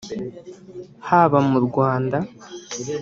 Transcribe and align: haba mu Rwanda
haba 1.07 1.39
mu 1.49 1.59
Rwanda 1.67 2.17